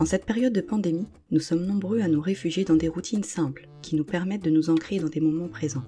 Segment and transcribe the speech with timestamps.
[0.00, 3.68] En cette période de pandémie, nous sommes nombreux à nous réfugier dans des routines simples
[3.80, 5.84] qui nous permettent de nous ancrer dans des moments présents.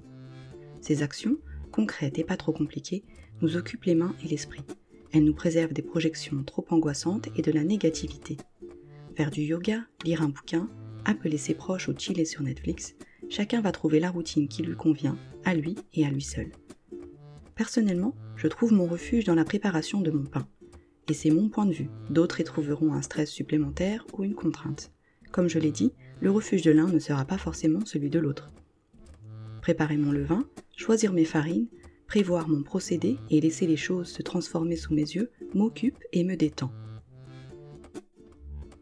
[0.79, 1.37] Ces actions,
[1.71, 3.03] concrètes et pas trop compliquées,
[3.41, 4.63] nous occupent les mains et l'esprit.
[5.11, 8.37] Elles nous préservent des projections trop angoissantes et de la négativité.
[9.15, 10.69] Faire du yoga, lire un bouquin,
[11.03, 12.95] appeler ses proches ou chiller sur Netflix,
[13.29, 16.51] chacun va trouver la routine qui lui convient, à lui et à lui seul.
[17.55, 20.47] Personnellement, je trouve mon refuge dans la préparation de mon pain.
[21.09, 21.89] Et c'est mon point de vue.
[22.09, 24.91] D'autres y trouveront un stress supplémentaire ou une contrainte.
[25.31, 28.51] Comme je l'ai dit, le refuge de l'un ne sera pas forcément celui de l'autre.
[29.61, 31.67] Préparer mon levain, choisir mes farines,
[32.07, 36.35] prévoir mon procédé et laisser les choses se transformer sous mes yeux m'occupe et me
[36.35, 36.71] détend.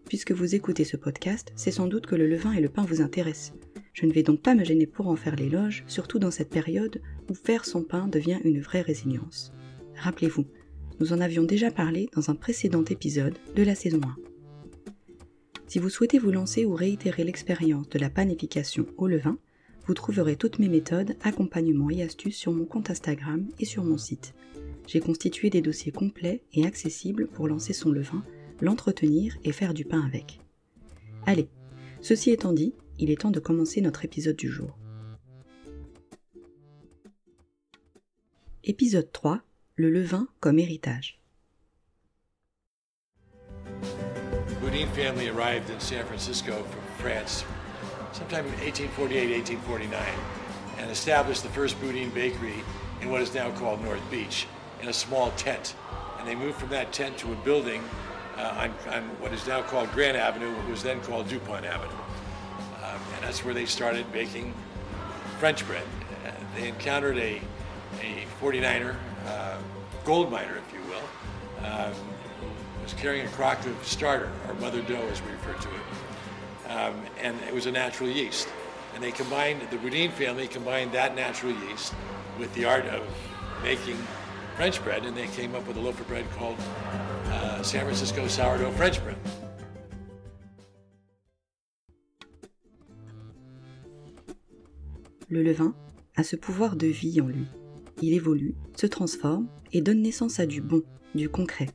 [0.08, 3.02] Puisque vous écoutez ce podcast, c'est sans doute que le levain et le pain vous
[3.02, 3.58] intéressent.
[3.94, 7.02] Je ne vais donc pas me gêner pour en faire l'éloge, surtout dans cette période
[7.30, 9.54] où faire son pain devient une vraie résilience.
[9.96, 10.46] Rappelez-vous,
[11.00, 14.16] nous en avions déjà parlé dans un précédent épisode de la saison 1.
[15.68, 19.38] Si vous souhaitez vous lancer ou réitérer l'expérience de la panification au levain,
[19.88, 23.98] vous trouverez toutes mes méthodes, accompagnements et astuces sur mon compte Instagram et sur mon
[23.98, 24.34] site.
[24.88, 28.24] J'ai constitué des dossiers complets et accessibles pour lancer son levain,
[28.62, 30.40] l'entretenir et faire du pain avec.
[31.26, 31.50] Allez,
[32.02, 34.78] ceci étant dit, il est temps de commencer notre épisode du jour.
[38.64, 39.42] Épisode 3
[39.78, 41.20] le levain comme héritage.
[44.62, 47.44] Boudin family arrived in San Francisco from France
[48.14, 49.92] sometime in 1848-1849
[50.78, 52.64] and established the first Boudin bakery
[53.02, 54.48] in what is now called North Beach
[54.82, 55.76] in a small tent.
[56.20, 57.84] And they moved from that tent to a building
[58.38, 61.94] uh, on, on, what is now called Grand Avenue, what was then called DuPont Avenue.
[62.84, 64.54] Um, and that's where they started baking
[65.40, 65.84] French bread.
[66.26, 67.42] Uh, they encountered a,
[68.02, 68.98] a 49er uh,
[70.06, 71.94] gold miner, if you will, um,
[72.84, 76.72] was carrying a crock of starter, or mother dough as we refer to it.
[76.72, 78.48] Um, and it was a natural yeast.
[78.94, 81.94] And they combined, the Boudin family combined that natural yeast
[82.40, 83.04] with the art of
[83.64, 83.98] making
[84.56, 86.58] French bread, and they came up with a loaf of bread called
[87.28, 89.18] uh, San Francisco sourdough French bread.
[95.30, 95.74] Le levain
[96.16, 97.48] a ce pouvoir de vie en lui.
[98.02, 100.84] Il évolue, se transforme et donne naissance à du bon,
[101.16, 101.68] du concret.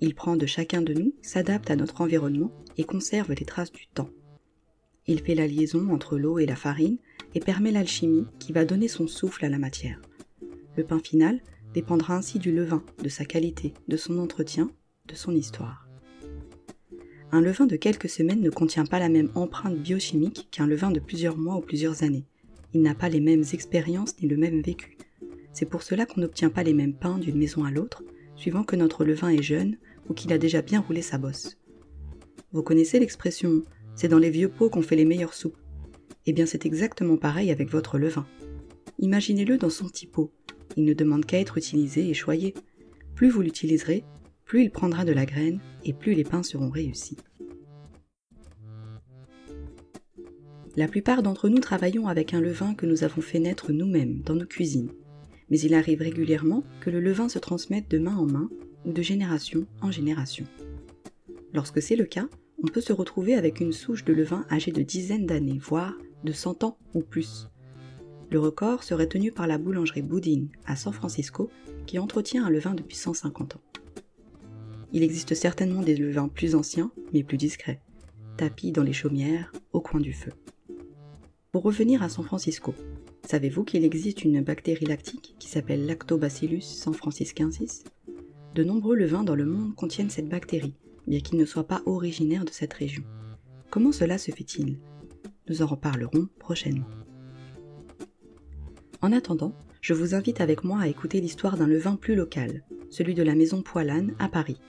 [0.00, 3.86] Il prend de chacun de nous, s'adapte à notre environnement et conserve les traces du
[3.86, 4.10] temps.
[5.06, 6.98] Il fait la liaison entre l'eau et la farine
[7.34, 10.00] et permet l'alchimie qui va donner son souffle à la matière.
[10.76, 11.40] Le pain final
[11.74, 14.70] dépendra ainsi du levain, de sa qualité, de son entretien,
[15.08, 15.88] de son histoire.
[17.32, 21.00] Un levain de quelques semaines ne contient pas la même empreinte biochimique qu'un levain de
[21.00, 22.24] plusieurs mois ou plusieurs années.
[22.74, 24.96] Il n'a pas les mêmes expériences ni le même vécu.
[25.52, 28.02] C'est pour cela qu'on n'obtient pas les mêmes pains d'une maison à l'autre,
[28.36, 29.76] suivant que notre levain est jeune
[30.08, 31.58] ou qu'il a déjà bien roulé sa bosse.
[32.52, 33.62] Vous connaissez l'expression
[33.94, 35.58] c'est dans les vieux pots qu'on fait les meilleures soupes.
[36.24, 38.26] Eh bien c'est exactement pareil avec votre levain.
[38.98, 40.32] Imaginez-le dans son petit pot.
[40.76, 42.54] Il ne demande qu'à être utilisé et choyé.
[43.14, 44.04] Plus vous l'utiliserez,
[44.44, 47.18] plus il prendra de la graine et plus les pains seront réussis.
[50.76, 54.34] La plupart d'entre nous travaillons avec un levain que nous avons fait naître nous-mêmes dans
[54.34, 54.92] nos cuisines
[55.50, 58.48] mais il arrive régulièrement que le levain se transmette de main en main
[58.84, 60.46] ou de génération en génération.
[61.52, 62.28] Lorsque c'est le cas,
[62.62, 65.94] on peut se retrouver avec une souche de levain âgée de dizaines d'années, voire
[66.24, 67.48] de 100 ans ou plus.
[68.30, 71.50] Le record serait tenu par la boulangerie Boudin à San Francisco
[71.86, 73.60] qui entretient un levain depuis 150 ans.
[74.92, 77.80] Il existe certainement des levains plus anciens, mais plus discrets,
[78.36, 80.32] tapis dans les chaumières, au coin du feu.
[81.52, 82.74] Pour revenir à San Francisco,
[83.26, 87.84] Savez-vous qu'il existe une bactérie lactique qui s'appelle Lactobacillus sanfranciscensis
[88.54, 90.74] De nombreux levains dans le monde contiennent cette bactérie,
[91.06, 93.04] bien qu'ils ne soient pas originaires de cette région.
[93.70, 94.78] Comment cela se fait-il?
[95.48, 96.88] Nous en reparlerons prochainement.
[99.02, 103.14] En attendant, je vous invite avec moi à écouter l'histoire d'un levain plus local, celui
[103.14, 104.60] de la maison Poilane à Paris.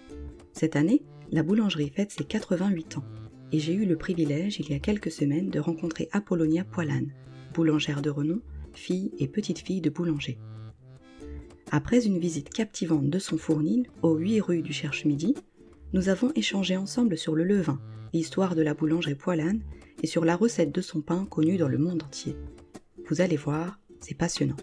[0.54, 1.02] Cette année,
[1.32, 3.04] la boulangerie fête ses 88 ans,
[3.52, 7.12] et j'ai eu le privilège il y a quelques semaines de rencontrer Apollonia Poilane,
[7.54, 8.42] boulangère de renom,
[8.74, 10.38] fille et petite-fille de boulanger.
[11.72, 15.36] Après une visite captivante de son fournil, aux 8 rues du Cherche-Midi,
[15.94, 17.80] nous avons échangé ensemble sur le levain,
[18.14, 19.62] l'histoire de la boulangerie Poilane
[20.04, 22.36] et sur la recette de son pain connue dans le monde entier.
[23.08, 24.58] Vous allez voir, c'est passionnant.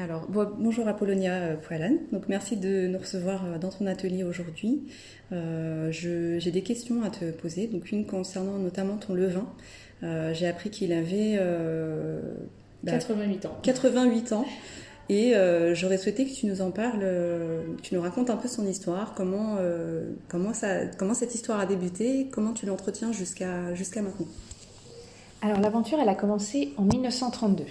[0.00, 1.98] Alors, bonjour Apollonia euh, Poilane.
[2.10, 4.84] Donc, merci de nous recevoir euh, dans ton atelier aujourd'hui.
[5.30, 7.66] Euh, j'ai des questions à te poser.
[7.66, 9.46] Donc, une concernant notamment ton levain.
[10.32, 11.38] J'ai appris qu'il avait
[12.86, 13.58] 88 bah, ans.
[13.62, 14.46] 88 ans.
[15.10, 15.34] Et
[15.74, 19.12] j'aurais souhaité que tu nous en parles, que tu nous racontes un peu son histoire,
[19.14, 19.58] comment,
[20.28, 24.28] comment, ça, comment cette histoire a débuté, comment tu l'entretiens jusqu'à jusqu'à maintenant.
[25.42, 27.64] Alors l'aventure, elle a commencé en 1932.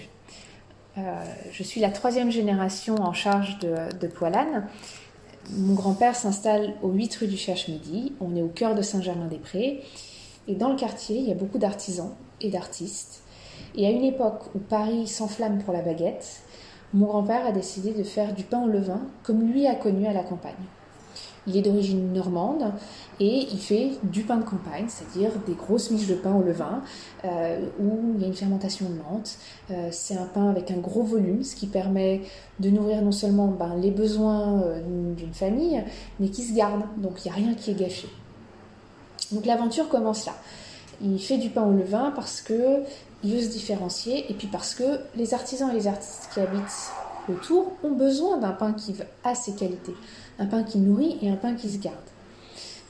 [0.96, 4.66] Je suis la troisième génération en charge de, de Poilane.
[5.56, 8.12] Mon grand-père s'installe au 8 rue du Cherche-Midi.
[8.20, 9.82] On est au cœur de Saint-Germain-des-Prés.
[10.48, 13.22] Et dans le quartier, il y a beaucoup d'artisans et d'artistes.
[13.76, 16.42] Et à une époque où Paris s'enflamme pour la baguette,
[16.92, 20.12] mon grand-père a décidé de faire du pain au levain comme lui a connu à
[20.12, 20.54] la campagne.
[21.46, 22.72] Il est d'origine normande
[23.18, 26.82] et il fait du pain de campagne, c'est-à-dire des grosses miches de pain au levain
[27.24, 29.36] euh, où il y a une fermentation lente.
[29.70, 32.22] Euh, c'est un pain avec un gros volume, ce qui permet
[32.58, 35.82] de nourrir non seulement ben, les besoins euh, d'une famille,
[36.18, 36.82] mais qui se garde.
[36.98, 38.08] Donc il n'y a rien qui est gâché.
[39.32, 40.34] Donc l'aventure commence là.
[41.02, 42.82] Il fait du pain au levain parce que
[43.22, 46.92] il veut se différencier et puis parce que les artisans et les artistes qui habitent
[47.28, 48.94] autour ont besoin d'un pain qui
[49.24, 49.94] a ses qualités,
[50.40, 51.96] un pain qui nourrit et un pain qui se garde.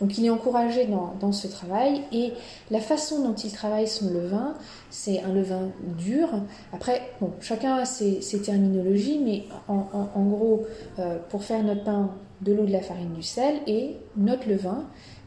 [0.00, 2.32] Donc il est encouragé dans, ce travail et
[2.70, 4.54] la façon dont il travaille son levain,
[4.88, 5.68] c'est un levain
[5.98, 6.28] dur.
[6.72, 10.64] Après, chacun a ses, terminologies, mais en, gros,
[10.98, 12.10] euh, pour faire notre pain,
[12.40, 14.86] de l'eau, de la farine, du sel et notre levain,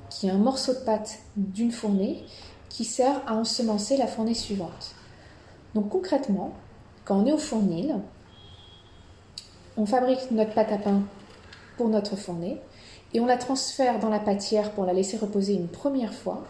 [0.09, 2.23] qui est un morceau de pâte d'une fournée
[2.69, 4.95] qui sert à ensemencer la fournée suivante.
[5.75, 6.53] Donc concrètement,
[7.05, 7.97] quand on est au fournil,
[9.77, 11.03] on fabrique notre pâte à pain
[11.77, 12.59] pour notre fournée
[13.13, 16.43] et on la transfère dans la pâtière pour la laisser reposer une première fois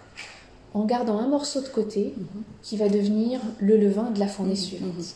[0.73, 2.15] en gardant un morceau de côté
[2.61, 4.57] qui va devenir le levain de la fournée mhm.
[4.57, 5.15] suivante.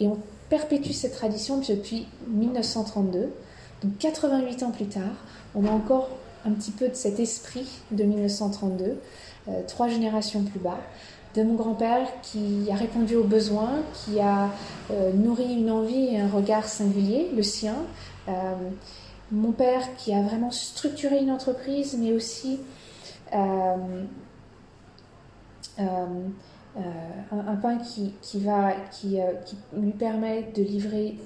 [0.00, 0.18] Et on
[0.48, 3.32] perpétue cette tradition depuis 1932.
[3.82, 5.14] Donc 88 ans plus tard,
[5.54, 6.08] on a encore
[6.44, 8.98] un petit peu de cet esprit de 1932,
[9.48, 10.78] euh, trois générations plus bas,
[11.34, 14.50] de mon grand-père qui a répondu aux besoins, qui a
[14.90, 17.76] euh, nourri une envie et un regard singulier, le sien.
[18.28, 18.32] Euh,
[19.30, 22.60] mon père qui a vraiment structuré une entreprise, mais aussi
[23.32, 23.76] un,
[27.62, 28.14] pain qui,
[29.76, 31.18] lui permet de livrer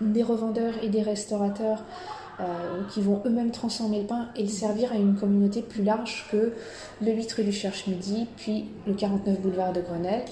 [0.00, 1.84] des revendeurs et des restaurateurs
[2.40, 6.24] euh, qui vont eux-mêmes transformer le pain et le servir à une communauté plus large
[6.30, 6.52] que
[7.02, 10.22] le 8 rue du Cherche-Midi, puis le 49 boulevard de Grenelle.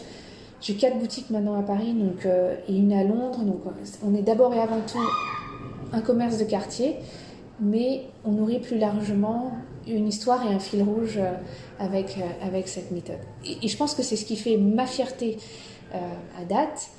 [0.60, 3.40] J'ai quatre boutiques maintenant à Paris donc, euh, et une à Londres.
[3.40, 3.62] Donc
[4.04, 5.02] on est d'abord et avant tout
[5.92, 6.94] un commerce de quartier,
[7.58, 9.50] mais on nourrit plus largement
[9.88, 11.32] une histoire et un fil rouge euh,
[11.80, 13.18] avec, avec cette méthode.
[13.44, 15.38] Et, je pense que c'est ce qui fait ma fierté
[15.92, 16.90] à date.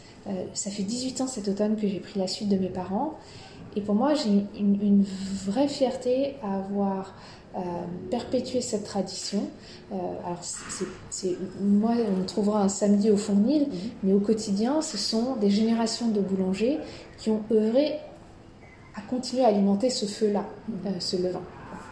[0.54, 3.14] ça fait 18 ans cet automne que j'ai pris la suite de mes parents.
[3.78, 5.06] Et pour moi, j'ai une,
[5.46, 7.14] vraie fierté à avoir
[7.56, 7.60] euh,
[8.10, 9.44] perpétué cette tradition.
[9.92, 9.96] Euh,
[10.26, 10.40] alors,
[11.12, 13.70] c'est, moi, on trouvera un samedi au Fournil, mhm.
[14.02, 16.80] mais au quotidien, ce sont des générations de boulangers
[17.20, 18.00] qui ont œuvré
[18.96, 20.76] à continuer à alimenter ce feu-là, mhm.
[20.88, 21.44] euh, ce levain.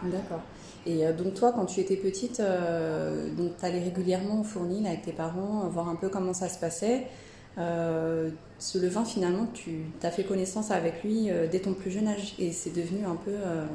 [0.05, 0.41] D'accord.
[0.87, 5.13] Et donc toi, quand tu étais petite, donc tu allais régulièrement au Fournil avec tes
[5.13, 7.07] parents, voir un peu comment ça se passait.
[7.57, 8.29] Euh,
[8.59, 12.35] ce levain, finalement, tu as fait connaissance avec lui euh, dès ton plus jeune âge
[12.39, 13.31] et c'est devenu un peu.
[13.31, 13.65] Euh,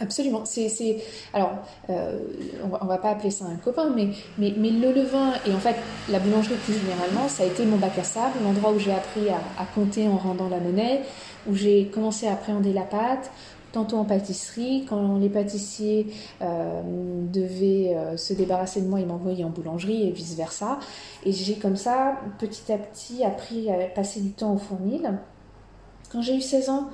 [0.00, 0.44] Absolument.
[0.44, 1.02] C'est,
[1.32, 1.54] Alors,
[1.88, 5.74] on, va, va pas appeler ça un copain, mais, mais, le levain et en fait
[6.08, 9.28] la boulangerie plus généralement, ça a été mon bac à sable, l'endroit où j'ai appris
[9.28, 11.02] à, compter en rendant la monnaie,
[11.48, 13.32] où j'ai commencé à appréhender la pâte,
[13.72, 14.84] tantôt en pâtisserie.
[14.88, 16.06] Quand les pâtissiers
[16.42, 16.82] euh,
[17.32, 20.78] devaient euh, se débarrasser de moi, ils m'envoyaient en boulangerie et vice-versa.
[21.24, 25.18] Et j'ai comme ça, petit à petit, appris à passer du temps au fournil.
[26.10, 26.88] Quand j'ai eu 16 ans,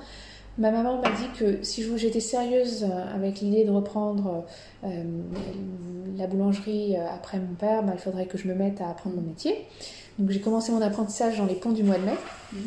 [0.57, 4.45] ma maman m'a dit que si j'étais sérieuse euh, avec l'idée de reprendre
[6.17, 9.21] la boulangerie après mon père, bah, il faudrait que je me mette à apprendre mon
[9.21, 9.65] métier.
[10.19, 12.15] Donc j'ai commencé mon apprentissage dans les ponts du mois de mai.
[12.53, 12.57] Mmh.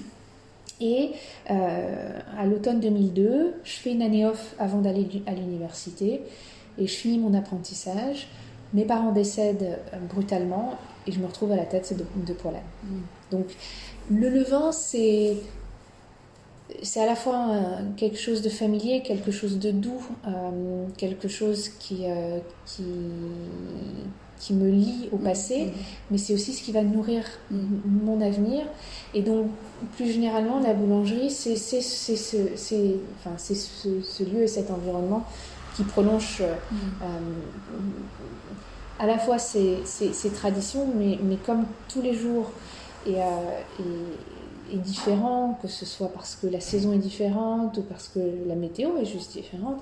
[0.80, 1.10] Et
[1.50, 6.22] euh, à l'automne 2002, je fais une année off avant d'aller à l'université
[6.78, 8.28] et je finis mon apprentissage.
[8.74, 12.62] Mes parents décèdent euh, brutalement et je me retrouve à la tête de, de Poilane.
[12.84, 13.00] Mm.
[13.32, 13.46] Donc
[14.10, 15.36] le levain, c'est
[16.82, 17.48] c'est à la fois
[17.96, 22.04] quelque chose de familier, quelque chose de doux, euh, quelque chose qui,
[22.66, 22.84] qui,
[24.38, 25.72] qui me lie au passé, mm-hmm.
[26.10, 28.04] mais c'est aussi ce qui va nourrir mm-hmm.
[28.04, 28.64] mon avenir.
[29.14, 29.46] Et donc,
[29.96, 31.76] plus généralement, la boulangerie, c'est ce,
[33.18, 35.24] enfin, ce, ce, lieu et cet environnement
[35.76, 37.02] qui prolonge euh, mm-hmm.
[37.02, 37.18] euh,
[38.98, 39.82] à la fois ces,
[40.34, 42.50] traditions, mais, mais, comme tous les jours
[43.06, 48.08] est, euh, est, différent, que ce soit parce que la saison est différente ou parce
[48.08, 49.80] que la météo est juste différente,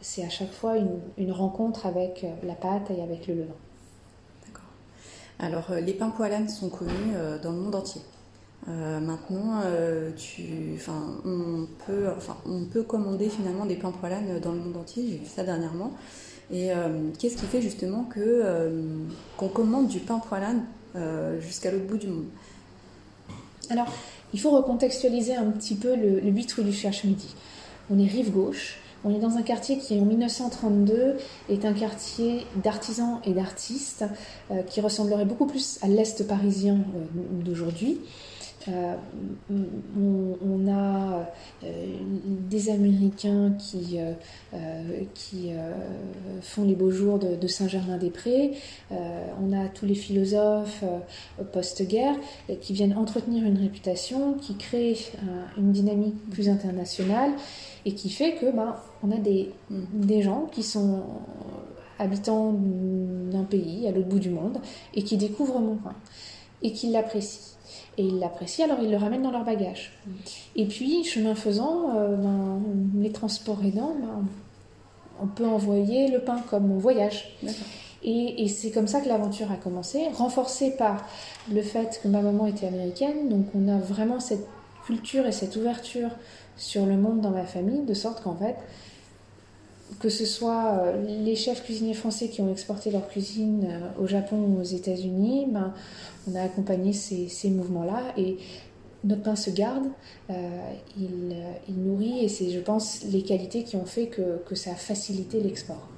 [0.00, 3.56] c'est à chaque fois une, une rencontre avec la pâte et avec le levain.
[5.40, 8.00] Alors, euh, les pains poilans sont connus euh, dans le monde entier.
[8.66, 9.62] maintenant,
[10.16, 10.78] tu,
[11.24, 11.66] on,
[12.70, 15.92] peut, commander finalement des pains poilane dans le monde entier, j'ai vu ça dernièrement.
[16.52, 16.70] Et
[17.18, 18.44] qu'est-ce qui fait justement que
[19.38, 20.62] qu'on commande du pain poilane
[21.40, 22.26] jusqu'à l'autre bout du monde?
[23.70, 23.86] Alors,
[24.34, 27.34] il faut recontextualiser un petit peu le, le 8 rue du Cherche-Midi.
[27.90, 31.16] On est rive gauche, on est dans un quartier qui, en 1932,
[31.48, 34.04] est un quartier d'artisans et d'artistes
[34.50, 37.04] euh, qui ressemblerait beaucoup plus à l'Est parisien euh,
[37.42, 37.98] d'aujourd'hui.
[38.68, 38.94] Euh,
[39.50, 41.26] on, a
[41.62, 43.98] des Américains qui,
[45.14, 45.52] qui
[46.42, 48.52] font les beaux jours de, Saint-Germain-des-Prés.
[48.90, 50.84] on a tous les philosophes
[51.52, 52.16] post-guerre
[52.60, 54.96] qui viennent entretenir une réputation, qui créent
[55.56, 57.32] une dynamique plus internationale
[57.84, 59.52] et qui fait que ben, on a des,
[60.22, 61.02] gens qui sont
[61.98, 64.58] habitants d'un pays à l'autre bout du monde
[64.94, 65.94] et qui découvrent mon pain
[66.62, 67.56] et qui l'apprécient.
[68.00, 69.92] Et ils l'apprécient, alors ils le ramènent dans leur bagage.
[70.56, 72.62] Et puis, chemin faisant, euh, ben,
[72.98, 74.24] les transports aidants, ben,
[75.22, 77.36] on peut envoyer le pain comme voyage.
[78.02, 81.04] Et, et c'est comme ça que l'aventure a commencé, renforcée par
[81.52, 84.46] le fait que ma maman était américaine, donc on a vraiment cette
[84.86, 86.08] culture et cette ouverture
[86.56, 88.56] sur le monde dans ma famille, de sorte qu'en fait,
[89.98, 94.06] que ce soit euh, les chefs cuisiniers français qui ont exporté leur cuisine euh, au
[94.06, 95.74] Japon ou aux États-Unis, ben,
[96.30, 98.38] on a accompagné ces, mouvements-là et
[99.02, 99.86] notre pain se garde,
[100.28, 100.34] euh,
[100.98, 105.40] il, nourrit et c'est, je pense, les qualités qui ont fait que, ça a facilité
[105.40, 105.88] l'export.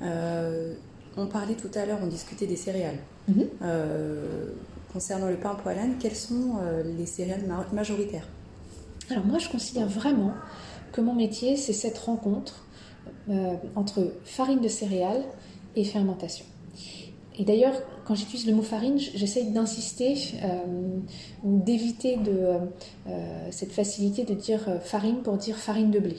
[0.00, 2.98] on parlait tout à l'heure, on discutait des céréales.
[3.28, 3.46] Mhm.
[4.92, 6.56] concernant le pain poilane, quelles sont
[6.98, 8.26] les céréales majoritaires?
[9.10, 10.32] Alors moi, je considère vraiment
[10.92, 12.66] que mon métier, c'est cette rencontre
[13.30, 15.24] euh, entre farine de céréales
[15.74, 16.44] et fermentation.
[17.38, 20.98] Et d'ailleurs, quand j'utilise le mot farine, j'essaye d'insister euh,
[21.42, 22.58] ou d'éviter euh,
[23.50, 26.16] cette facilité de dire farine pour dire farine de blé.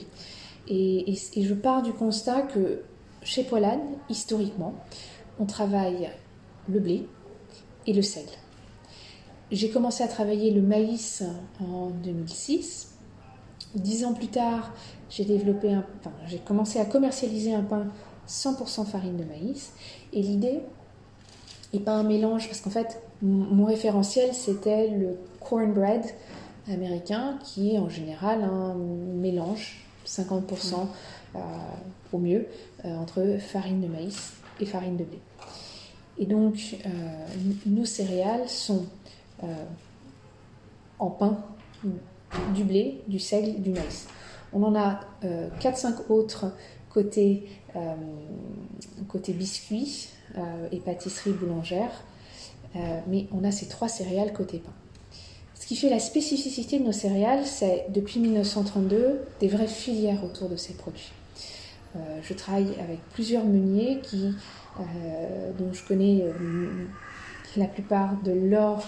[0.66, 2.82] Et, et je pars du constat que
[3.22, 4.74] chez Poilane, historiquement,
[5.38, 6.10] on travaille
[6.68, 7.06] le blé
[7.86, 8.24] et le sel.
[9.52, 11.22] J'ai commencé à travailler le maïs
[11.60, 12.93] en 2006.
[13.74, 14.72] Dix ans plus tard,
[15.10, 15.84] j'ai développé un,
[16.26, 17.88] j'ai commencé à commercialiser un pain
[18.28, 19.72] 100% farine de maïs.
[20.12, 20.60] Et l'idée
[21.72, 26.04] n'est pas un mélange, parce qu'en fait, mon référentiel, c'était le cornbread
[26.68, 30.86] américain, qui est en général un mélange, 50%
[31.34, 31.38] euh,
[32.12, 32.46] au mieux,
[32.84, 35.20] euh, entre farine de maïs et farine de blé.
[36.18, 36.88] Et donc, euh,
[37.66, 38.86] nos céréales sont
[40.98, 41.36] en pain,
[42.54, 44.06] du blé, du seigle, du maïs.
[44.52, 46.46] On en a 4-5 euh, autres
[46.90, 47.94] côté, euh,
[49.08, 50.08] côté biscuits
[50.72, 51.92] et pâtisserie boulangère,
[53.06, 54.72] mais on a ces trois céréales côté pain.
[55.54, 60.48] Ce qui fait la spécificité de nos céréales, c'est depuis 1932 des vraies filières autour
[60.48, 61.12] de ces produits.
[61.94, 64.34] je travaille avec plusieurs meuniers qui,
[65.56, 66.24] dont je connais
[67.56, 68.84] la plupart de euh,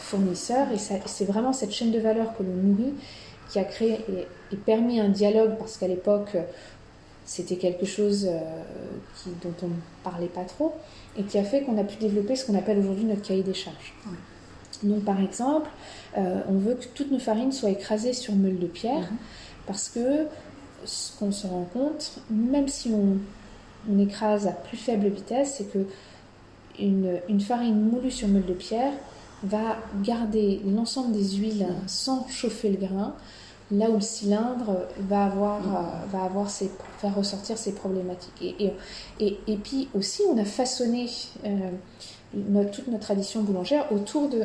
[0.00, 0.66] fournisseurs.
[0.72, 2.94] Et c'est vraiment cette chaîne de valeur que l'on nourrit
[3.50, 4.04] qui a créé
[4.52, 6.36] et, permis un dialogue parce qu'à l'époque,
[7.24, 8.40] c'était quelque chose euh,
[9.16, 10.74] qui, dont on ne parlait pas trop
[11.16, 13.54] et qui a fait qu'on a pu développer ce qu'on appelle aujourd'hui notre cahier des
[13.54, 13.94] charges.
[14.82, 15.68] Donc, par exemple,
[16.16, 19.18] euh, on veut que toutes nos farines soient écrasées sur meule de pierre mhm.
[19.66, 20.26] parce que
[20.84, 23.18] ce qu'on se rend compte, même si on,
[23.92, 25.86] on, écrase à plus faible vitesse, c'est que
[26.78, 28.92] une, une farine moulue sur meule de pierre
[29.42, 33.14] va garder l'ensemble des huiles sans chauffer le grain,
[33.70, 38.42] là où le cylindre va avoir, euh, va avoir ses, faire ressortir ses problématiques.
[38.42, 38.72] Et,
[39.20, 41.06] et, et, puis aussi, on a façonné
[41.44, 41.70] euh,
[42.34, 44.44] notre, toute notre tradition boulangère autour de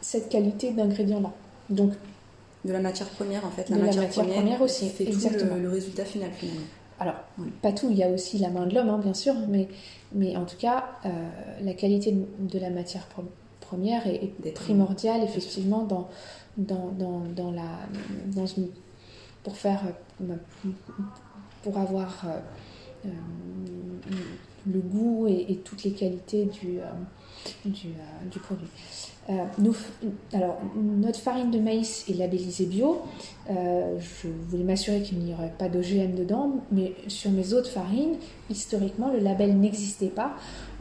[0.00, 1.32] cette qualité d'ingrédients-là.
[1.70, 1.92] Donc,
[2.64, 3.68] de la matière première, en fait.
[3.68, 4.88] La, matière, première, aussi.
[4.88, 5.54] Fait Exactement.
[5.56, 6.62] le, résultat final, finalement.
[6.98, 7.14] Alors,
[7.62, 9.68] pas tout, il y a aussi la main de l'homme, hein, bien sûr, mais,
[10.12, 11.08] mais en tout cas, euh,
[11.62, 13.30] la qualité de la matière première
[13.66, 16.08] première est, primordiale effectivement dans,
[16.56, 16.90] dans,
[17.34, 17.80] dans, la,
[18.34, 18.68] dans une,
[19.42, 19.82] pour faire
[21.66, 23.10] pour avoir euh, euh,
[24.72, 26.84] le goût et, toutes les qualités du, euh,
[27.64, 27.88] du,
[28.30, 28.68] du, produit.
[29.58, 29.74] nous,
[30.32, 33.02] alors, notre farine de maïs est labellisée bio.
[33.48, 38.16] je voulais m'assurer qu'il n'y aurait pas d'OGM dedans, mais sur mes autres farines,
[38.50, 40.34] historiquement, le label n'existait pas.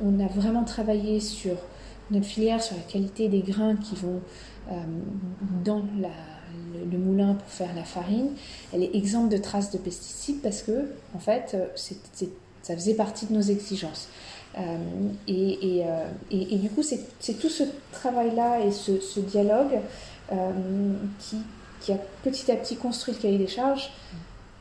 [0.03, 1.55] On a vraiment travaillé sur
[2.11, 4.21] notre filière sur la qualité des grains qui vont
[4.71, 4.73] euh,
[5.63, 8.29] dans le, moulin pour faire la farine,
[8.73, 11.65] elle est exempte de traces de pesticides parce que, en fait, euh,
[12.61, 14.07] ça faisait partie de nos exigences.
[15.27, 15.83] Et,
[16.31, 19.79] et, du coup, c'est tout ce travail-là et ce, dialogue
[21.19, 21.37] qui,
[21.81, 23.91] qui, a petit à petit construit le cahier des charges.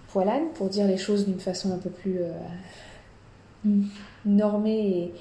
[0.09, 2.19] Poilane, pour dire les choses d'une façon un peu plus
[4.25, 5.13] normée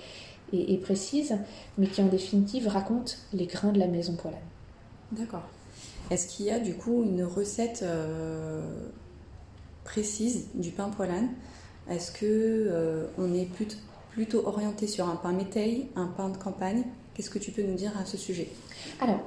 [0.54, 1.36] et, précise,
[1.78, 4.40] mais qui en définitive raconte les grains de la maison Poilane.
[5.12, 5.44] D'accord.
[6.10, 8.62] Est-ce qu'il y a du coup une recette euh,
[9.84, 11.30] précise du pain poilane?
[11.90, 13.48] Est-ce que euh, on est
[14.12, 16.84] plutôt, orienté sur un pain métail, un pain de campagne?
[17.14, 18.50] Qu'est-ce que tu peux nous dire à ce sujet?
[19.00, 19.20] Alors,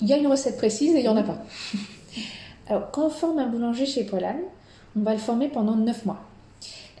[0.00, 1.38] il y a une recette précise et il n'y en a pas.
[2.68, 4.40] Alors, quand on forme un boulanger chez Poilane,
[4.96, 6.20] on va le former pendant 9 mois.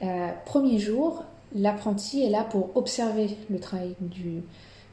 [0.02, 4.42] Euh, premier jour, l'apprenti est là pour observer le travail du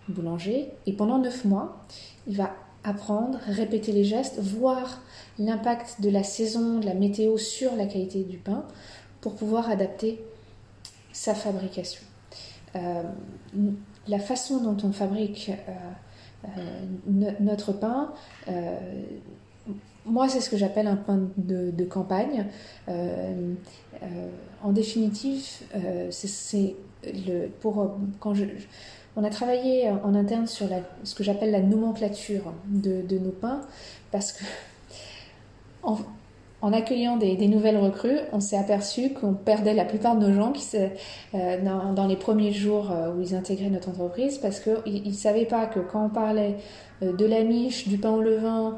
[0.07, 1.85] boulanger et pendant 9 mois,
[2.27, 2.51] il va
[2.83, 5.01] apprendre, répéter les gestes, voir
[5.37, 8.65] l'impact de la saison, de la météo sur la qualité du pain
[9.21, 10.23] pour pouvoir adapter
[11.11, 12.01] sa fabrication.
[12.75, 13.03] Euh,
[14.07, 18.13] la façon dont on fabrique euh, euh, notre pain,
[20.05, 22.45] moi c'est ce que j'appelle un pain de, campagne.
[22.87, 25.45] en définitive,
[26.09, 26.75] c'est
[27.61, 28.45] pour quand je
[29.15, 30.67] on a travaillé en interne sur
[31.03, 33.61] ce que j'appelle la nomenclature de, nos pains,
[34.11, 34.43] parce que
[35.83, 35.97] en,
[36.73, 40.65] accueillant des, nouvelles recrues, on s'est aperçu qu'on perdait la plupart de nos gens qui
[41.33, 45.45] euh, dans, les premiers jours euh, où ils intégraient notre entreprise, parce qu'ils ne savaient
[45.45, 46.57] pas que quand on parlait
[47.01, 48.77] euh, de la miche, du pain au levain,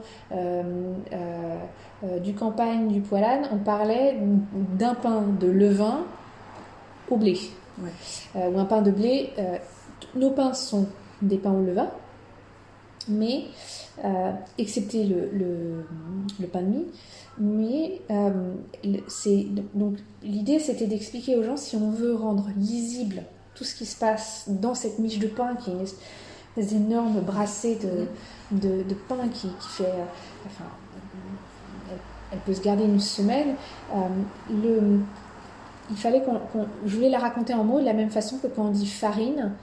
[2.24, 4.18] du campagne, du poilane, on parlait
[4.78, 6.04] d'un pain de levain
[7.10, 7.38] au blé.
[8.36, 9.32] ou un pain de blé
[10.16, 10.88] nos pains sont
[11.22, 11.90] des pains au levain,
[13.08, 13.46] mais
[14.04, 15.86] euh, excepté le,
[16.52, 16.86] pain de mie.
[17.40, 18.54] Mais euh,
[19.08, 23.24] c'est donc l'idée c'était d'expliquer aux gens si on veut rendre lisible
[23.56, 27.22] tout ce qui se passe dans cette miche de pain qui est une espèce d'énorme
[27.22, 27.80] brassée
[28.52, 30.04] de, de, pain qui, fait euh,
[30.46, 30.66] enfin
[32.32, 33.56] elle, peut se garder une semaine
[34.50, 35.00] le
[35.90, 36.40] il fallait qu'on
[36.86, 39.54] je voulais la raconter en mots de la même façon que quand on dit farine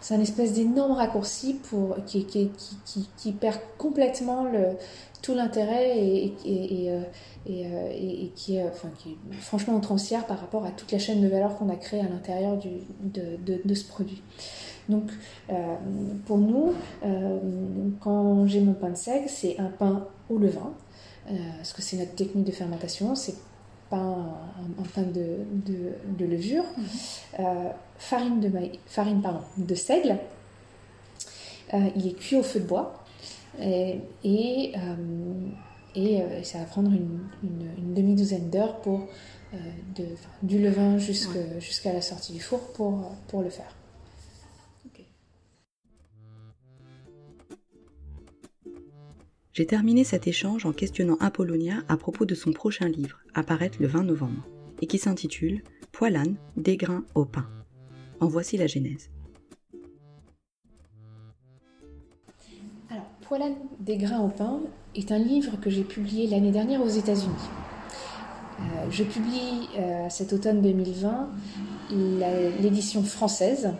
[0.00, 2.50] c'est un espèce d'énorme raccourci pour, qui, qui,
[2.84, 4.76] qui, qui, perd complètement le,
[5.22, 7.00] tout l'intérêt et, et, euh,
[7.48, 11.20] euh, et, qui, est, enfin, qui est franchement outrancière par rapport à toute la chaîne
[11.22, 14.22] de valeur qu'on a créée à l'intérieur de, de, de, ce produit.
[14.88, 15.10] Donc,
[15.50, 15.54] euh,
[16.26, 16.74] pour nous,
[18.00, 20.72] quand j'ai mon pain de seigle, c'est un pain au levain,
[21.56, 23.14] parce que c'est notre technique de fermentation.
[23.16, 23.34] C'est
[23.90, 24.16] pain,
[24.78, 25.38] un, pain de,
[26.18, 26.64] de, levure,
[27.38, 28.50] euh, farine, de,
[28.86, 30.18] farine pardon, de seigle.
[31.74, 33.04] Euh, il est cuit au feu de bois
[33.60, 39.08] et, et, euh, ça va prendre une, une, demi-douzaine d'heures pour
[39.96, 40.04] de,
[40.42, 43.74] du levain jusqu'à la sortie du four pour, pour le faire.
[49.56, 53.86] J'ai terminé cet échange en questionnant Apollonia à propos de son prochain livre, apparaître le
[53.86, 54.46] 20 novembre,
[54.82, 57.48] et qui s'intitule Poilane, des grains au pain.
[58.20, 59.10] En voici la genèse.
[62.90, 64.60] Alors, Poilane, des grains au pain
[64.94, 67.34] est un livre que j'ai publié l'année dernière aux États-Unis.
[68.58, 71.28] Euh, je publie euh, cet automne 2020
[72.60, 73.70] l'édition française.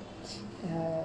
[0.66, 1.02] Euh,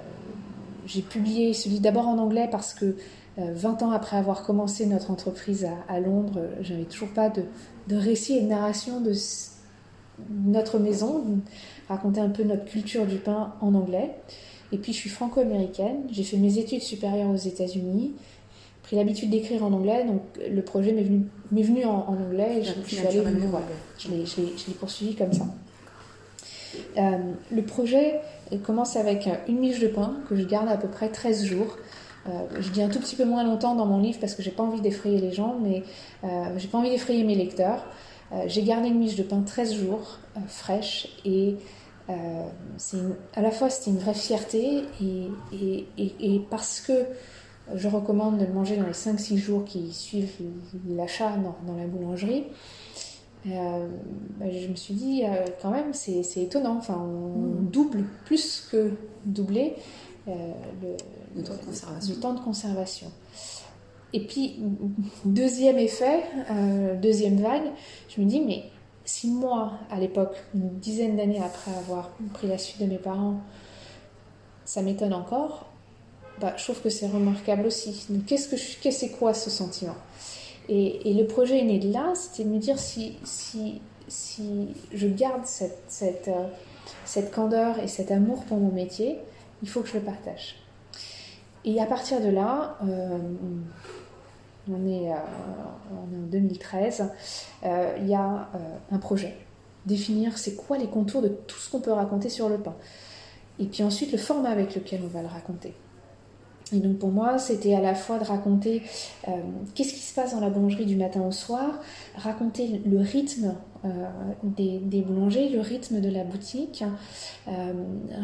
[0.85, 2.95] j'ai publié celui d'abord en anglais parce que
[3.37, 7.45] 20 euh, ans après avoir commencé notre entreprise à, Londres, euh, j'avais toujours pas de,
[7.95, 9.13] récit et de narration de
[10.29, 11.23] notre maison,
[11.87, 14.11] raconter un peu notre culture du pain en anglais.
[14.71, 18.13] Et puis je suis franco-américaine, j'ai fait mes études supérieures aux États-Unis,
[18.83, 22.63] pris l'habitude d'écrire en anglais, donc le projet m'est venu, m'est venu en, anglais et
[22.63, 23.21] je, suis allée,
[23.97, 25.45] je, l'ai, je, poursuivi comme ça.
[26.97, 27.17] Euh,
[27.51, 28.21] le projet
[28.63, 31.77] commence avec une miche de pain que je garde à peu près 13 jours.
[32.27, 34.51] Euh, je dis un tout petit peu moins longtemps dans mon livre parce que j'ai
[34.51, 35.83] pas envie d'effrayer les gens, mais
[36.23, 37.85] euh, j'ai pas envie d'effrayer mes lecteurs.
[38.33, 40.17] Euh, j'ai gardé une miche de pain 13 jours,
[40.47, 41.55] fraîche, et
[42.75, 42.97] c'est
[43.35, 47.05] à la fois c'était une vraie fierté, et, et, parce que
[47.73, 50.29] je recommande de le manger dans les 5-6 jours qui suivent
[50.89, 52.47] l'achat dans, la boulangerie,
[53.45, 53.55] bah,
[54.41, 55.23] je me suis dit
[55.61, 57.69] quand même c'est étonnant, enfin on mmh.
[57.71, 58.91] double plus que
[59.23, 59.75] doubler
[60.27, 60.33] le,
[61.37, 62.15] le temps de conservation.
[62.15, 63.07] temps de conservation.
[64.13, 64.59] Et puis,
[65.25, 67.71] deuxième effet, euh, deuxième vague,
[68.09, 68.65] je me dis, mais
[69.05, 73.41] si moi, à l'époque, une dizaine d'années après avoir pris la suite de mes parents,
[74.65, 75.67] ça m'étonne encore,
[76.39, 78.05] bah, je trouve que c'est remarquable aussi.
[78.09, 79.95] Donc, qu'est-ce que c'est quoi ce sentiment?
[80.69, 85.07] Et, le projet est né de là, c'était de me dire si, si, si je
[85.07, 86.47] garde cette, cette, euh,
[87.05, 89.19] cette candeur et cet amour pour mon métier,
[89.61, 90.55] il faut que je le partage.
[91.65, 93.17] Et à partir de là, euh,
[94.69, 97.05] on, est, en 2013,
[97.63, 98.49] il y a
[98.91, 99.35] un projet.
[99.85, 102.75] Définir c'est quoi les contours de tout ce qu'on peut raconter sur le pain.
[103.59, 105.73] Et puis ensuite le format avec lequel on va le raconter.
[106.73, 108.81] Et donc pour moi, c'était à la fois de raconter
[109.27, 109.31] euh,
[109.75, 111.79] qu'est-ce qui se passe dans la boulangerie du matin au soir,
[112.15, 113.89] raconter le rythme euh,
[114.43, 116.83] des, boulangers, le rythme de la boutique,
[117.47, 117.73] euh,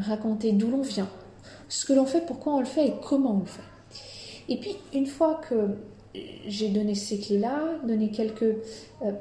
[0.07, 1.09] raconter d'où l'on vient,
[1.67, 3.61] ce que l'on fait, pourquoi on le fait et comment on le fait.
[4.49, 5.75] Et puis une fois que
[6.47, 8.55] j'ai donné ces clés-là, donné quelques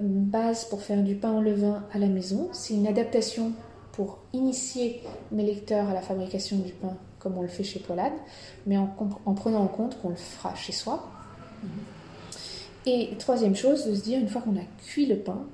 [0.00, 3.52] bases pour faire du pain en levain à la maison, c'est une adaptation
[3.92, 8.12] pour initier mes lecteurs à la fabrication du pain comme on le fait chez Poilade,
[8.66, 8.86] mais en,
[9.34, 11.10] prenant en compte qu'on le fera chez soi.
[12.86, 15.44] Et troisième chose, de se dire, une fois qu'on a cuit le pain,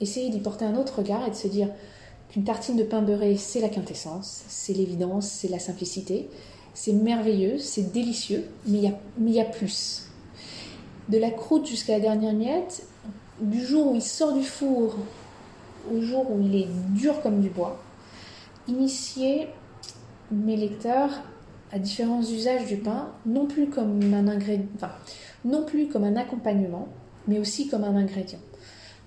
[0.00, 1.68] essayer d'y porter un autre regard et de se dire
[2.30, 6.28] qu'une tartine de pain beurré, c'est la quintessence, c'est l'évidence, c'est la simplicité,
[6.74, 10.09] c'est merveilleux, c'est délicieux, mais il y, a plus.
[11.10, 12.86] De la croûte jusqu'à la dernière miette,
[13.40, 14.96] du jour où il sort du four
[15.92, 17.80] au jour où il est dur comme du bois,
[18.68, 19.48] initier
[20.30, 21.10] mes lecteurs
[21.72, 24.66] à différents usages du pain, non plus comme un ingrédient,
[25.44, 26.88] non plus comme un accompagnement,
[27.28, 28.40] mais aussi comme un ingrédient.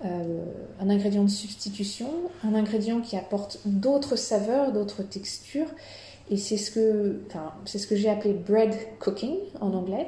[0.06, 0.44] Euh,
[0.82, 2.10] un ingrédient de substitution,
[2.44, 5.70] un ingrédient qui apporte d'autres saveurs, d'autres textures.
[6.30, 7.22] Et c'est ce que,
[7.66, 10.08] c'est ce que j'ai appelé bread cooking en anglais,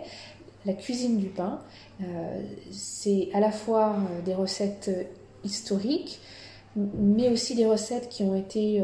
[0.66, 1.62] la cuisine du pain.
[2.02, 4.92] Euh, c'est à la fois euh, des recettes
[5.44, 6.20] historiques,
[6.76, 8.84] mais aussi des recettes qui ont été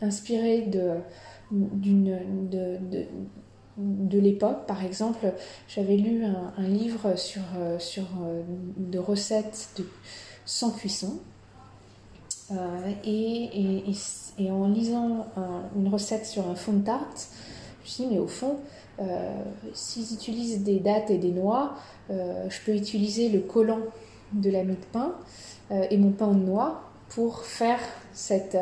[0.00, 0.96] inspiré de,
[3.76, 4.66] de, l'époque.
[4.66, 5.32] Par exemple,
[5.68, 8.42] j'avais lu un, livre sur, euh, sur euh,
[8.76, 9.86] de recettes de,
[10.44, 11.20] sans cuisson.
[12.50, 13.90] Euh, et,
[14.38, 15.26] et, en lisant
[15.76, 17.28] une recette sur un fond de tarte,
[17.80, 18.56] je me suis dit, mais au fond,
[19.74, 21.74] s'ils utilisent des dattes et des noix,
[22.08, 23.80] je peux utiliser le collant
[24.32, 25.14] de la mie de pain
[25.90, 27.80] et mon pain de noix pour faire
[28.12, 28.56] cette,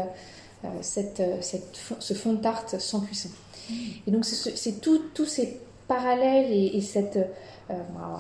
[0.65, 3.31] euh, cette, euh, cette, ce fond de tarte sans cuisson.
[3.71, 3.75] Mm.
[4.07, 7.17] Et donc c'est tous ces parallèles et, cette...
[7.17, 7.75] Euh,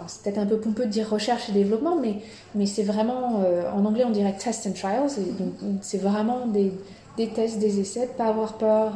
[0.07, 2.16] c'est peut-être un peu pompeux de dire recherche et développement, mais,
[2.55, 3.42] mais c'est vraiment,
[3.75, 5.11] en anglais on dirait test and trials,
[5.81, 6.73] c'est vraiment des,
[7.16, 8.92] des, tests, des essais, de pas avoir peur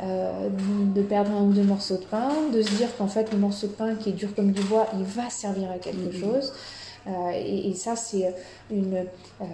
[0.00, 3.68] de perdre un ou deux morceaux de pain, de se dire qu'en fait le morceau
[3.68, 6.20] de pain qui est dur comme du bois, il va servir à quelque mm.
[6.20, 6.52] chose.
[7.06, 8.34] Euh, et, ça, c'est
[8.70, 8.94] une.
[8.94, 9.44] Euh,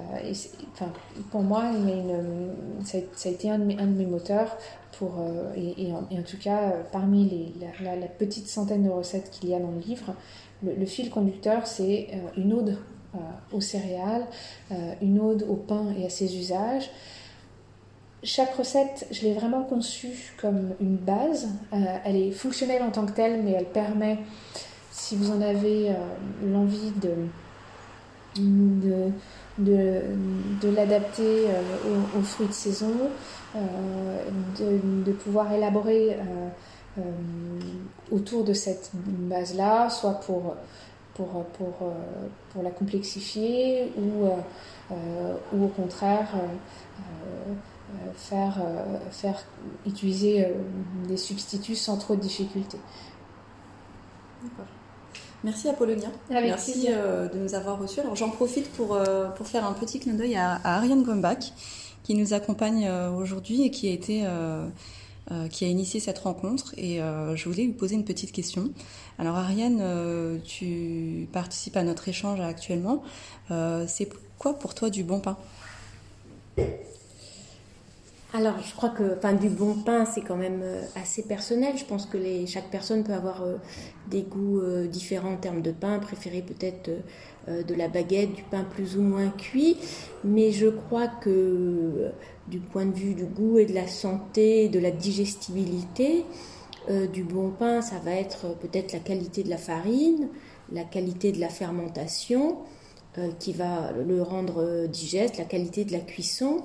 [0.72, 0.92] enfin,
[1.30, 4.56] pour moi, une, ça, a été un de mes, un de mes moteurs.
[4.98, 9.54] Pour, euh, et, en, tout cas, parmi les, la, petite centaine de recettes qu'il y
[9.54, 10.14] a dans le livre,
[10.62, 12.78] le, fil conducteur, c'est une ode
[13.52, 14.26] aux céréales,
[15.00, 16.90] une ode au pain et à ses usages.
[18.24, 21.48] Chaque recette, je l'ai vraiment conçue comme une base.
[22.04, 24.18] elle est fonctionnelle en tant que telle, mais elle permet
[24.98, 25.94] si vous en avez euh,
[26.44, 27.14] l'envie de,
[28.36, 29.12] de,
[29.58, 31.62] de, l'adapter euh,
[32.18, 32.92] aux, fruits de saison,
[33.56, 34.28] euh,
[34.58, 36.18] de, pouvoir élaborer
[38.10, 40.56] autour de cette base-là, soit pour,
[41.14, 41.92] pour, pour,
[42.52, 44.26] pour la complexifier ou,
[44.90, 46.28] ou au contraire
[48.14, 48.60] faire,
[49.10, 49.44] faire
[49.86, 50.48] utiliser
[51.06, 52.78] des substituts sans trop de difficultés.
[54.42, 54.66] D'accord.
[55.44, 56.08] Merci Apollonia.
[56.30, 58.00] Merci euh, de nous avoir reçus.
[58.00, 61.52] Alors j'en profite pour, euh, pour faire un petit clin d'œil à, Ariane Gombach
[62.02, 64.24] qui nous accompagne euh, aujourd'hui et qui a été
[65.50, 68.70] qui a initié cette rencontre et je voulais lui poser une petite question.
[69.18, 73.02] Alors Ariane, tu participes à notre échange actuellement.
[73.50, 75.36] C'est quoi pour toi du bon pain?
[78.34, 81.78] Alors, je crois que enfin, du bon pain, c'est quand même euh, assez personnel.
[81.78, 83.56] Je pense que chaque personne peut avoir euh,
[84.10, 86.90] des goûts euh, différents en termes de pain, préférer peut-être
[87.48, 89.78] de la baguette, du pain plus ou moins cuit.
[90.22, 92.10] Mais je crois que
[92.46, 96.26] du point de vue du goût et de la santé, de la digestibilité,
[97.10, 100.28] du bon pain, ça va être peut-être la qualité de la farine,
[100.70, 102.58] la qualité de la fermentation
[103.38, 106.64] qui va le rendre digeste, la qualité de la cuisson.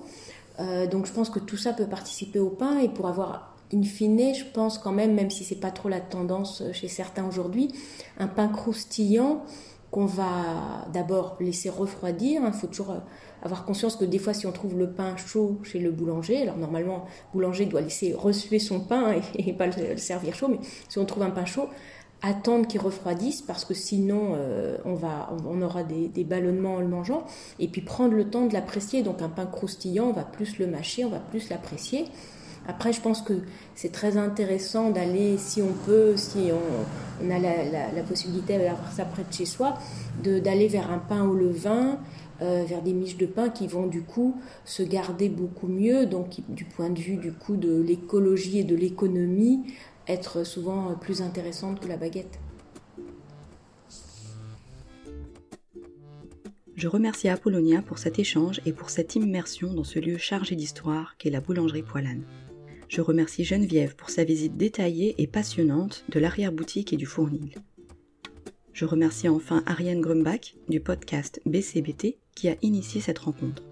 [0.60, 3.82] Euh, donc je pense que tout ça peut participer au pain et pour avoir in
[3.84, 7.74] fine, je pense quand même, même si c'est pas trop la tendance chez certains aujourd'hui,
[8.20, 9.44] un pain croustillant
[9.94, 12.42] qu'on va d'abord laisser refroidir.
[12.46, 13.00] Il faut toujours euh,
[13.44, 16.58] avoir conscience que des fois, si on trouve le pain chaud chez le boulanger, alors
[16.58, 20.58] normalement, le boulanger doit laisser resuer son pain et, pas le, servir chaud, mais
[20.90, 21.70] si on trouve un pain chaud,
[22.24, 26.88] attendre qu'il refroidisse parce que sinon euh, on, va, on aura des, ballonnements en le
[26.88, 27.26] mangeant.
[27.60, 29.04] Et puis prendre le temps de l'apprécier.
[29.04, 32.06] Donc un pain croustillant, on va plus le mâcher, on va plus l'apprécier.
[32.66, 33.34] Après, je pense que
[33.76, 36.50] c'est très intéressant d'aller, si on peut, si
[37.22, 39.78] on, a la, possibilité d'avoir ça près de chez soi,
[40.24, 42.00] d'aller vers un pain au levain,
[42.42, 46.40] euh, vers des miches de pain qui vont du coup se garder beaucoup mieux, donc
[46.48, 49.66] du point de vue du coup de l'écologie et de l'économie,
[50.08, 52.40] être souvent plus intéressante que la baguette.
[56.76, 61.16] Je remercie Apollonia pour cet échange et pour cette immersion dans ce lieu chargé d'histoire
[61.18, 62.26] qu'est la boulangerie Poilane.
[62.90, 67.56] Je remercie Geneviève pour sa visite détaillée et passionnante de l'arrière-boutique et du fournil.
[68.74, 73.64] Je remercie enfin Ariane Grumbach du podcast BCBT qui a initié cette rencontre.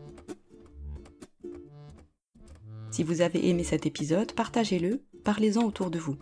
[2.92, 6.18] Si vous avez aimé cet épisode, partagez-le, parlez-en autour de vous.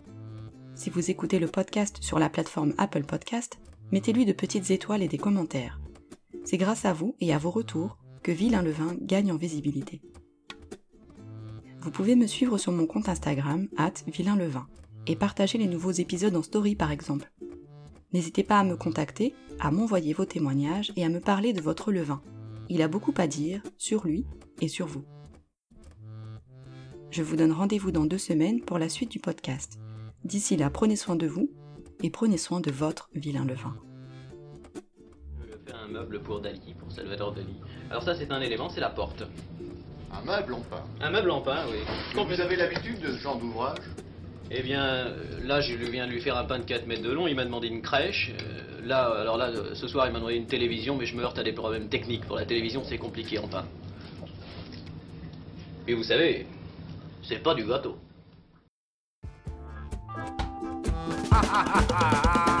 [0.74, 3.58] Si vous écoutez le podcast sur la plateforme Apple Podcast,
[3.92, 5.80] mettez-lui de petites étoiles et des commentaires.
[6.44, 10.00] C'est grâce à vous et à vos retours que Vilain Levin gagne en visibilité.
[11.80, 13.68] Vous pouvez me suivre sur mon compte Instagram,
[14.06, 14.66] vilainlevin,
[15.06, 17.32] et partager les nouveaux épisodes en story par exemple.
[18.12, 21.92] N'hésitez pas à me contacter, à m'envoyer vos témoignages et à me parler de votre
[21.92, 22.20] levain.
[22.68, 24.26] Il a beaucoup à dire sur lui
[24.60, 25.04] et sur vous.
[27.10, 29.80] Je vous donne rendez-vous dans deux semaines pour la suite du podcast.
[30.24, 31.50] D'ici là, prenez soin de vous
[32.04, 33.74] et prenez soin de votre vilain levain.
[35.40, 37.56] Je fais un meuble pour Dali, pour Salvador Dali.
[37.90, 39.24] Alors ça c'est un élément, c'est la porte.
[40.12, 40.84] Un meuble en pain.
[41.00, 41.78] Un meuble en pain, oui.
[42.14, 43.78] Quand vous avez l'habitude de ce genre d'ouvrage?
[44.52, 47.12] Eh bien, euh, là, je viens de lui faire un pain de 4 mètres de
[47.12, 47.28] long.
[47.28, 48.32] Il m'a demandé une crèche.
[48.40, 51.22] Euh, là, alors là, euh, ce soir, il m'a demandé une télévision, mais je me
[51.22, 52.24] heurte à des problèmes techniques.
[52.26, 53.64] Pour la télévision, c'est compliqué en pain.
[55.86, 56.46] Et vous savez,
[57.30, 57.96] c'est pas du gâteau.